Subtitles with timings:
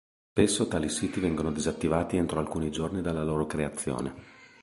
[0.31, 4.13] Spesso tali siti vengono disattivati entro alcuni giorni dalla loro creazione.